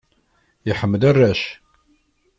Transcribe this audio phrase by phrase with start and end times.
[0.71, 1.41] Iḥemmel arrac.